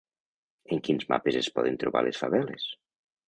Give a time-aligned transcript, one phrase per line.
[0.75, 2.67] En quins mapes es poden trobar les faveles?